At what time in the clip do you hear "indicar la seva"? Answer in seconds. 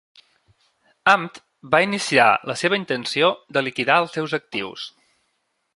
1.87-2.81